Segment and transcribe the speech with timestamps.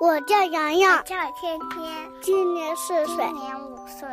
[0.00, 4.08] 我叫洋洋，叫天天，今年四岁，今年五岁。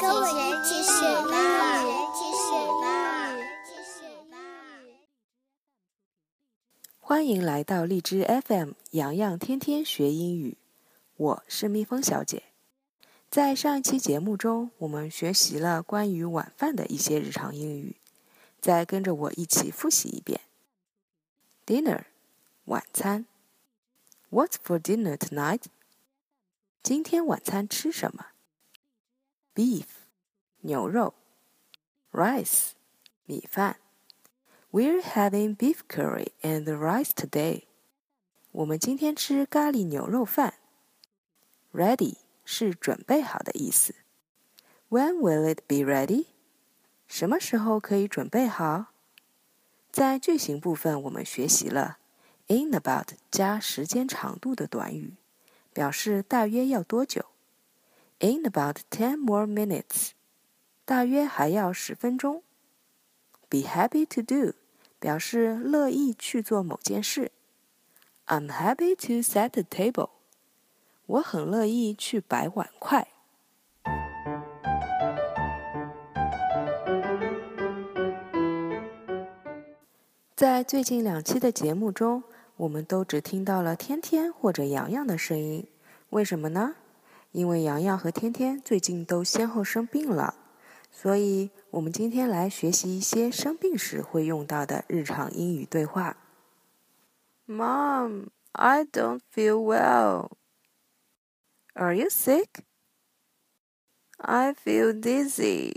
[0.00, 1.34] 跟我们一起学英
[1.82, 2.78] 语，一起学英
[3.34, 4.30] 语，一起学英
[4.86, 4.94] 语。
[7.00, 10.56] 欢迎来到荔枝 FM，洋洋天天学英语。
[11.16, 12.44] 我是蜜蜂小姐。
[13.28, 17.96] 在上一期节目中，我们学习了关于晚饭的一些日常英语。
[18.60, 20.40] 再跟着我一起复习一遍。
[21.66, 22.04] Dinner，
[22.66, 23.26] 晚餐。
[24.33, 25.63] What's for dinner tonight？
[26.83, 28.27] 今天晚餐吃什么？
[29.55, 29.85] Beef，
[30.61, 31.15] 牛肉。
[32.11, 32.71] Rice，
[33.25, 33.77] 米饭。
[34.71, 37.63] We're having beef curry and rice today。
[38.51, 40.55] 我们今天吃咖喱牛肉饭。
[41.73, 43.95] Ready 是准备好的意思。
[44.89, 46.27] When will it be ready？
[47.07, 48.93] 什么时候可以准备好？
[49.91, 51.97] 在句型部分，我们学习了
[52.46, 55.14] In about 加时间长度的短语，
[55.72, 57.24] 表示大约要多久。
[58.20, 60.10] In about ten more minutes，
[60.84, 62.42] 大约还要十分钟。
[63.48, 64.54] Be happy to do，
[64.98, 67.32] 表示乐意去做某件事。
[68.26, 70.10] I'm happy to set the table，
[71.06, 73.08] 我很乐意去摆碗筷。
[80.36, 82.24] 在最近两期的节目中，
[82.56, 85.66] 我们都只听到了天天或者洋洋的声音，
[86.10, 86.76] 为什么呢？
[87.32, 90.36] 因为洋洋和天天最近都先后生病了，
[90.92, 96.16] 所以我们今天来学习一些生病时会用到的日常英语对话。
[97.46, 100.30] Mom, I don't feel well.
[101.74, 102.62] Are you sick?
[104.16, 105.74] I feel dizzy.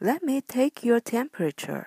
[0.00, 1.86] Let me take your temperature.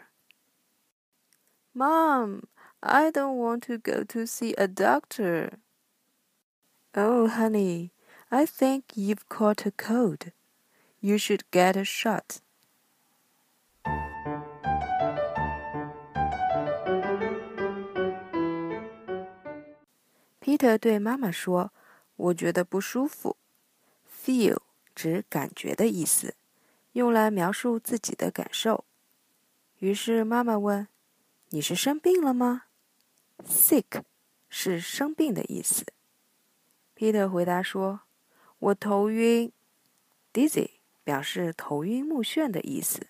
[1.74, 2.44] Mom,
[2.85, 5.59] I don't want to go to see a doctor.
[6.95, 7.91] Oh, honey,
[8.31, 10.33] I think you've caught a cold.
[11.01, 12.41] You should get a shot.
[20.41, 23.37] Peter 对妈妈说：“我觉得不舒服。”
[24.25, 24.59] Feel
[24.95, 26.35] 指感觉的意思，
[26.93, 28.85] 用来描述自己的感受。
[29.81, 30.89] 于是妈妈问。
[31.53, 32.63] 你是生病了吗
[33.44, 34.04] ？”？Sick
[34.50, 35.86] 是生病的意思。
[36.96, 38.02] Peter 回答说
[38.60, 39.52] ：“我头晕。
[40.34, 40.72] ”Dizzy
[41.04, 43.08] 表示头晕目眩的意思。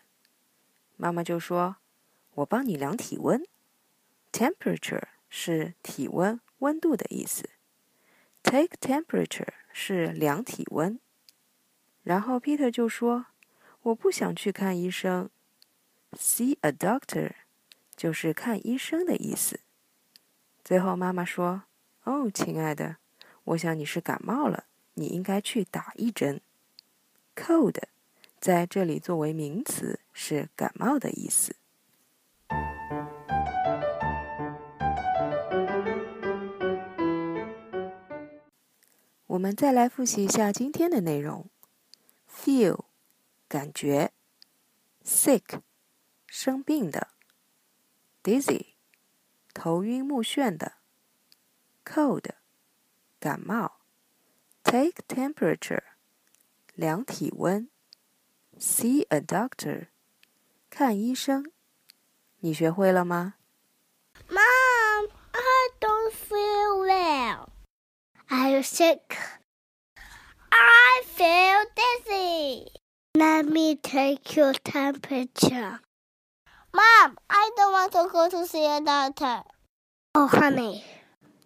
[0.97, 1.77] 妈妈就说
[2.35, 3.45] ：“我帮你量体温。
[4.31, 7.49] ”Temperature 是体温、温度的意思。
[8.43, 10.99] Take temperature 是量体温。
[12.03, 13.27] 然后 Peter 就说
[13.83, 15.29] ：“我不想去看医生。
[16.13, 17.45] ”See a doctor。
[17.95, 19.59] 就是看医生的意思。
[20.65, 21.61] 最后妈妈说
[22.05, 22.97] ：“哦，亲爱的，
[23.43, 24.65] 我想你是感冒了，
[24.95, 26.41] 你应该去打一针。
[27.35, 27.77] ”Cold
[28.39, 31.55] 在这里作为名词是感冒的意思。
[39.27, 41.47] 我们再来复习一下今天的内容
[42.27, 42.85] ：feel
[43.47, 44.11] 感觉
[45.03, 45.59] ，sick
[46.25, 47.09] 生病的。
[48.23, 48.74] Dizzy，
[49.54, 50.72] 头晕目眩的；
[51.84, 52.30] cold，
[53.18, 53.78] 感冒；
[54.62, 55.82] take temperature，
[56.74, 57.68] 量体温；
[58.58, 59.88] see a doctor，
[60.70, 61.50] 看医生。
[62.40, 63.34] 你学会了吗？
[64.28, 67.48] Mom, I don't feel well.
[68.28, 69.16] Are you sick?
[70.50, 72.68] I feel dizzy.
[73.14, 75.80] Let me take your temperature.
[76.75, 79.43] Mom, I don't want to go to see a doctor.
[80.13, 80.83] Oh, honey,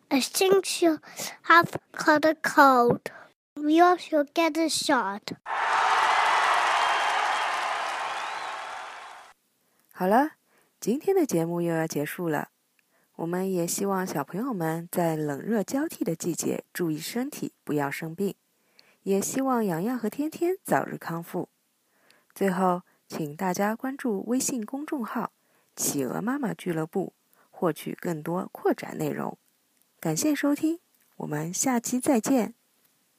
[0.09, 0.97] I think you
[1.43, 3.11] have caught a cold.
[3.55, 5.21] You should get a shot.
[9.93, 10.31] 好了，
[10.79, 12.49] 今天的节目又要结束了。
[13.17, 18.33] 我们也希望小朋友们在冷热交替的季节注意身体，不要生病。
[19.03, 21.49] 也希望洋洋和天天早日康复。
[22.33, 22.81] 最后。
[23.09, 25.31] 请大家关注微信公众号
[25.75, 27.13] “企鹅妈妈俱乐部”，
[27.49, 29.39] 获取更多扩展内容。
[29.99, 30.79] 感谢收听，
[31.17, 32.53] 我们下期再见。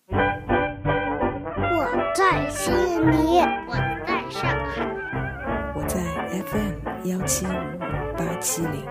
[0.06, 0.14] 我
[2.14, 3.74] 在悉尼，我
[4.06, 4.86] 在上海，
[5.74, 5.98] 我在
[6.44, 7.52] FM 幺七五五
[8.16, 8.86] 八七零。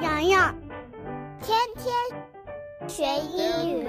[0.00, 0.56] 洋洋，
[1.42, 1.94] 天天
[2.88, 3.86] 学英语。